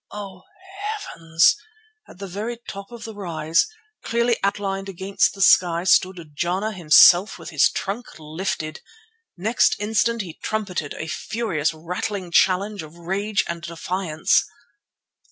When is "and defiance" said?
13.47-14.43